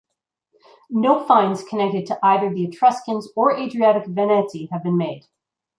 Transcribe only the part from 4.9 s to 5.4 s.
made.